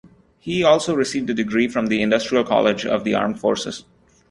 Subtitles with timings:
[0.39, 3.85] He also received a degree from the Industrial College of the Armed Forces.